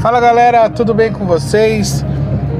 [0.00, 2.04] Fala galera, tudo bem com vocês?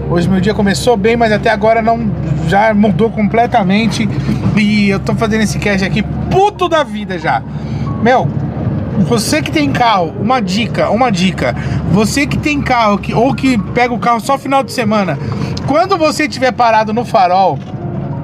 [0.09, 2.11] Hoje meu dia começou bem, mas até agora não
[2.48, 4.09] já mudou completamente
[4.57, 7.43] e eu tô fazendo esse cast aqui puto da vida já.
[8.03, 8.29] Meu,
[9.01, 11.55] você que tem carro, uma dica, uma dica.
[11.91, 15.19] Você que tem carro que, ou que pega o carro só final de semana,
[15.67, 17.59] quando você estiver parado no farol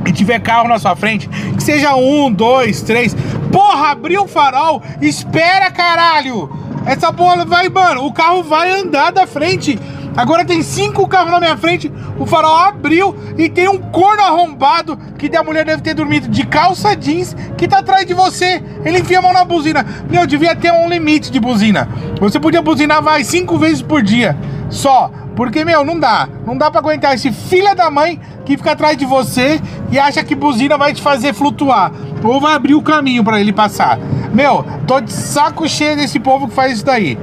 [0.07, 3.17] e tiver carro na sua frente, que seja um, dois, três,
[3.51, 6.68] porra, abriu o farol, espera caralho!
[6.89, 9.79] Essa bola vai, mano, o carro vai andar da frente.
[10.17, 14.99] Agora tem cinco carros na minha frente, o farol abriu e tem um corno arrombado
[15.19, 18.63] que a mulher deve ter dormido de calça jeans que tá atrás de você.
[18.87, 19.85] Ele enfia a mão na buzina.
[20.09, 21.87] Meu, devia ter um limite de buzina.
[22.19, 24.35] Você podia buzinar, vai, cinco vezes por dia.
[24.71, 25.11] Só.
[25.37, 26.27] Porque, meu, não dá.
[26.47, 29.61] Não dá pra aguentar esse filho da mãe que fica atrás de você
[29.93, 31.93] e acha que buzina vai te fazer flutuar.
[32.25, 33.99] Ou vai abrir o caminho para ele passar.
[34.33, 37.19] Meu, tô de saco cheio desse povo que faz isso daí.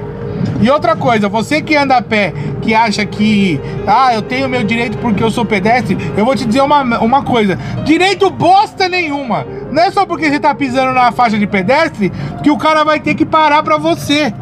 [0.61, 4.63] E outra coisa, você que anda a pé, que acha que, ah, eu tenho meu
[4.63, 9.45] direito porque eu sou pedestre, eu vou te dizer uma, uma coisa: direito bosta nenhuma.
[9.71, 12.11] Não é só porque você tá pisando na faixa de pedestre
[12.41, 14.33] que o cara vai ter que parar pra você.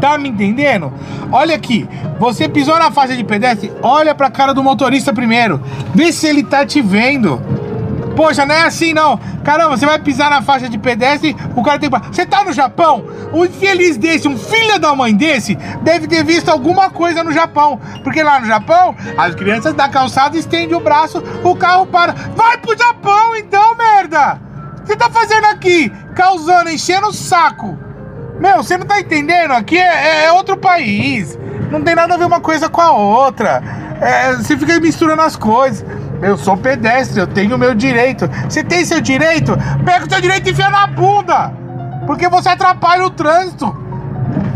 [0.00, 0.92] Tá me entendendo?
[1.32, 1.88] Olha aqui,
[2.18, 5.60] você pisou na faixa de pedestre, olha pra cara do motorista primeiro,
[5.94, 7.42] vê se ele tá te vendo.
[8.16, 9.20] Poxa, não é assim não.
[9.44, 11.98] Caramba, você vai pisar na faixa de pedestre, o cara tem que.
[12.08, 13.04] Você tá no Japão?
[13.32, 17.78] Um infeliz desse, um filho da mãe desse, deve ter visto alguma coisa no Japão.
[18.02, 22.14] Porque lá no Japão, as crianças da calçada estendem o braço, o carro para.
[22.34, 24.40] Vai pro Japão então, merda!
[24.78, 25.92] O que você tá fazendo aqui?
[26.14, 27.78] Causando, enchendo o saco.
[28.40, 29.52] Meu, você não tá entendendo?
[29.52, 31.38] Aqui é, é outro país.
[31.70, 33.62] Não tem nada a ver uma coisa com a outra.
[34.00, 35.84] É, você fica misturando as coisas.
[36.22, 38.28] Eu sou pedestre, eu tenho meu direito.
[38.48, 39.56] Você tem seu direito?
[39.84, 41.52] Pega o seu direito e enfia na bunda!
[42.06, 43.76] Porque você atrapalha o trânsito.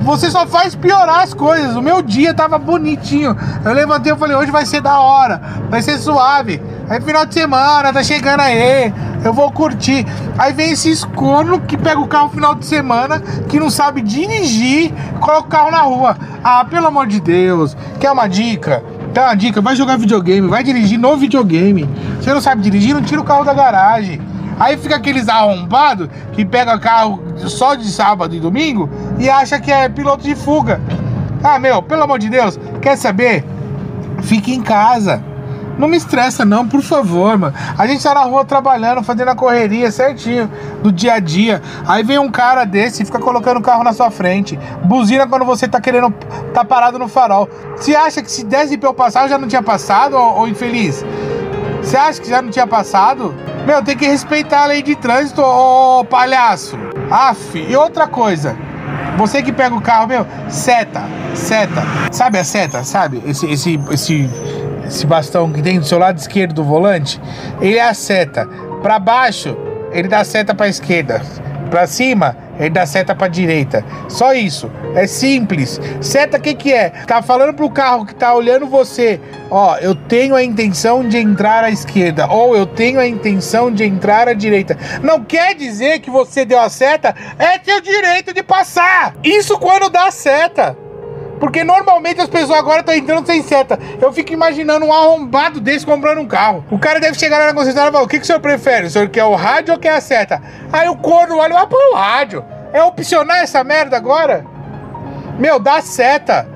[0.03, 1.77] Você só faz piorar as coisas.
[1.77, 3.37] O meu dia tava bonitinho.
[3.65, 6.63] Eu levantei e falei, hoje vai ser da hora, vai ser suave.
[6.89, 10.07] Aí final de semana, tá chegando aí, eu vou curtir.
[10.39, 14.93] Aí vem esse escorno que pega o carro final de semana, que não sabe dirigir,
[15.21, 16.17] coloca o carro na rua.
[16.43, 18.83] Ah, pelo amor de Deus, quer uma dica?
[19.13, 21.89] Dá uma dica, vai jogar videogame, vai dirigir no videogame.
[22.21, 24.21] Você não sabe dirigir, não tira o carro da garagem.
[24.59, 29.73] Aí fica aqueles arrombados que pega carro só de sábado e domingo e acha que
[29.73, 30.81] é piloto de fuga.
[31.43, 33.45] Ah, meu, pelo amor de Deus, quer saber?
[34.23, 35.25] Fique em casa.
[35.81, 37.55] Não me estressa, não, por favor, mano.
[37.79, 40.47] A gente tá na rua trabalhando, fazendo a correria certinho
[40.83, 41.63] do dia a dia.
[41.89, 44.59] Aí vem um cara desse e fica colocando o carro na sua frente.
[44.85, 46.13] Buzina quando você tá querendo.
[46.53, 47.49] tá parado no farol.
[47.79, 50.47] Você acha que se desse pra eu passar, eu já não tinha passado, ô, ô
[50.47, 51.03] infeliz?
[51.83, 53.35] Você acha que já não tinha passado?
[53.67, 56.79] Meu, tem que respeitar a lei de trânsito, ô, ô palhaço.
[57.11, 58.55] Aff, e outra coisa.
[59.17, 61.05] Você que pega o carro, meu, seta,
[61.35, 61.83] seta.
[62.13, 63.23] Sabe a seta, sabe?
[63.25, 64.29] Esse, esse, esse
[64.91, 67.21] esse bastão que tem do seu lado esquerdo do volante,
[67.61, 68.45] ele é a seta.
[68.83, 69.57] Para baixo,
[69.93, 71.23] ele dá seta para esquerda.
[71.71, 73.85] Para cima, ele dá seta para direita.
[74.09, 74.69] Só isso.
[74.97, 75.81] É simples.
[76.01, 76.91] Seta o que que é?
[77.07, 81.63] Tá falando pro carro que tá olhando você, ó, eu tenho a intenção de entrar
[81.63, 84.77] à esquerda ou eu tenho a intenção de entrar à direita.
[85.01, 89.15] Não quer dizer que você deu a seta, é seu direito de passar.
[89.23, 90.77] Isso quando dá seta.
[91.41, 93.79] Porque normalmente as pessoas agora estão entrando sem seta.
[93.99, 96.63] Eu fico imaginando um arrombado desse comprando um carro.
[96.71, 98.87] O cara deve chegar lá na concessionária e falar: o que, que o senhor prefere?
[98.87, 100.41] O senhor quer o rádio ou quer a seta?
[100.71, 102.45] Aí o corno olha, vai pro rádio.
[102.75, 104.45] É opcionar essa merda agora?
[105.39, 106.47] Meu, dá seta.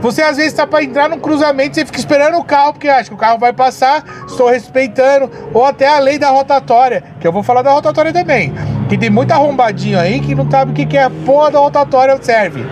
[0.00, 3.10] Você às vezes tá para entrar num cruzamento, você fica esperando o carro, porque acha
[3.10, 7.32] que o carro vai passar, estou respeitando, ou até a lei da rotatória, que eu
[7.32, 8.54] vou falar da rotatória também.
[8.88, 11.58] Que tem muito arrombadinho aí que não sabe o que, que é a porra da
[11.58, 12.64] rotatória serve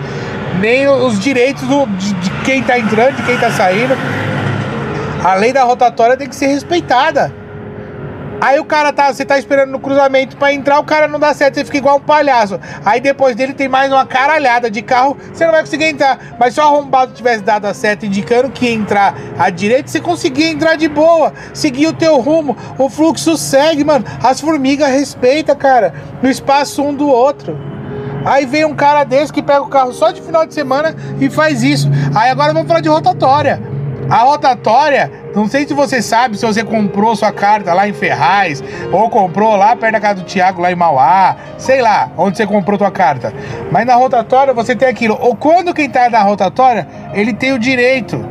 [0.59, 3.95] nem os direitos do, de, de quem está entrando, de quem está saindo.
[5.23, 7.33] A lei da rotatória tem que ser respeitada.
[8.41, 11.33] Aí o cara tá, você tá esperando no cruzamento para entrar, o cara não dá
[11.33, 12.57] certo, você fica igual um palhaço.
[12.85, 16.17] Aí depois dele tem mais uma caralhada de carro, você não vai conseguir entrar.
[16.39, 19.99] Mas se o arrombado tivesse dado a seta indicando que ia entrar à direita, você
[19.99, 22.55] conseguia entrar de boa, seguir o teu rumo.
[22.77, 24.05] O fluxo segue, mano.
[24.23, 27.68] As formigas respeitam, cara, no espaço um do outro.
[28.25, 31.29] Aí vem um cara desse que pega o carro só de final de semana e
[31.29, 31.89] faz isso.
[32.15, 33.61] Aí agora vamos falar de rotatória.
[34.09, 38.63] A rotatória, não sei se você sabe se você comprou sua carta lá em Ferraz,
[38.91, 42.47] ou comprou lá perto da casa do Thiago, lá em Mauá, sei lá onde você
[42.47, 43.31] comprou sua carta.
[43.71, 45.15] Mas na rotatória você tem aquilo.
[45.21, 48.25] Ou quando quem tá na rotatória, ele tem o direito.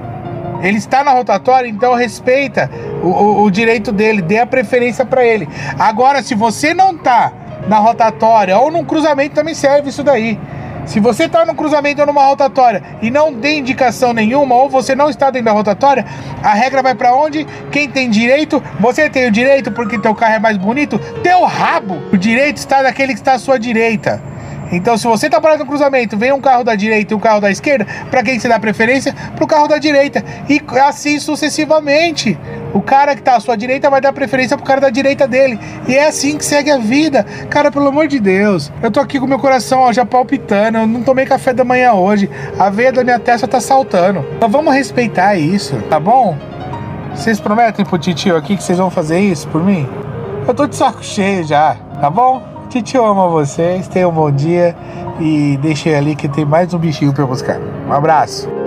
[0.60, 2.68] Ele está na rotatória, então respeita
[3.00, 5.48] o, o, o direito dele, dê a preferência para ele.
[5.78, 7.32] Agora, se você não tá
[7.68, 10.38] na rotatória ou num cruzamento também serve isso daí.
[10.88, 14.94] Se você está no cruzamento ou numa rotatória e não tem indicação nenhuma, ou você
[14.94, 16.06] não está dentro da rotatória,
[16.42, 17.46] a regra vai para onde?
[17.70, 21.98] Quem tem direito, você tem o direito porque teu carro é mais bonito, teu rabo.
[22.10, 24.22] O direito está daquele que está à sua direita.
[24.70, 27.40] Então, se você está parado no cruzamento, vem um carro da direita e um carro
[27.40, 29.14] da esquerda, para quem você dá preferência?
[29.34, 30.24] Para o carro da direita.
[30.48, 32.38] E assim sucessivamente.
[32.74, 35.58] O cara que está à sua direita vai dar preferência pro cara da direita dele.
[35.86, 37.24] E é assim que segue a vida.
[37.48, 38.70] Cara, pelo amor de Deus.
[38.82, 40.78] Eu tô aqui com meu coração ó, já palpitando.
[40.78, 42.28] Eu não tomei café da manhã hoje.
[42.58, 44.24] A veia da minha testa tá saltando.
[44.40, 46.36] Mas vamos respeitar isso, tá bom?
[47.14, 49.88] Vocês prometem pro titio aqui que vocês vão fazer isso por mim?
[50.46, 52.57] Eu tô de saco cheio já, tá bom?
[52.68, 54.76] Titio ama vocês, tenham um bom dia
[55.18, 57.58] e deixem ali que tem mais um bichinho para buscar.
[57.88, 58.57] Um abraço.